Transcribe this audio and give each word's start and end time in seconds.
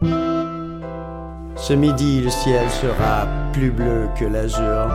Ce 0.00 1.72
midi, 1.72 2.20
le 2.20 2.30
ciel 2.30 2.70
sera 2.70 3.26
plus 3.52 3.72
bleu 3.72 4.08
que 4.16 4.24
l'azur. 4.24 4.88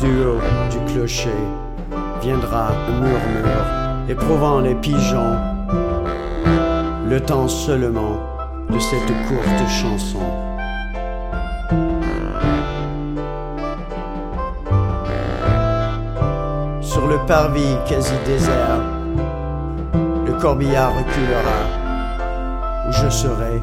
Du 0.00 0.08
haut 0.24 0.40
du 0.68 0.92
clocher 0.92 1.30
viendra 2.20 2.70
un 2.70 3.00
murmure, 3.00 4.08
éprouvant 4.08 4.58
les 4.58 4.74
pigeons. 4.74 5.36
Le 7.08 7.20
temps 7.20 7.46
seulement 7.46 8.18
de 8.68 8.78
cette 8.80 9.12
courte 9.28 9.68
chanson. 9.68 10.18
Sur 16.80 17.06
le 17.06 17.24
parvis 17.26 17.76
quasi 17.86 18.14
désert, 18.26 18.80
le 20.26 20.32
corbillard 20.40 20.92
reculera, 20.96 21.81
où 22.88 22.92
je 22.92 23.08
serai 23.08 23.62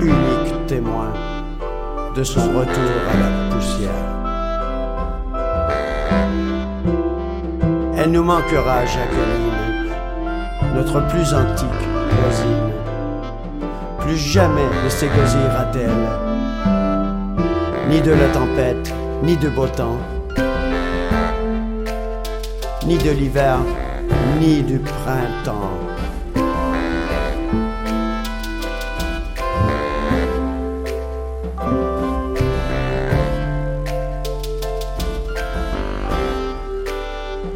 unique 0.00 0.66
témoin 0.66 1.12
de 2.14 2.24
son 2.24 2.40
retour 2.40 2.92
à 3.12 3.16
la 3.18 3.54
poussière. 3.54 4.08
Elle 7.96 8.12
nous 8.12 8.22
manquera, 8.22 8.86
Jacqueline, 8.86 9.92
notre 10.74 11.00
plus 11.08 11.34
antique 11.34 11.84
voisine. 12.20 12.72
Plus 14.00 14.16
jamais 14.16 14.68
ne 14.84 14.88
s'égosillera-t-elle, 14.88 15.90
ni 17.90 18.00
de 18.00 18.12
la 18.12 18.28
tempête, 18.28 18.94
ni 19.22 19.36
de 19.36 19.48
beau 19.48 19.66
temps, 19.66 19.98
ni 22.86 22.96
de 22.96 23.10
l'hiver, 23.10 23.58
ni 24.40 24.62
du 24.62 24.78
printemps. 24.78 25.97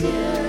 Yeah. 0.00 0.47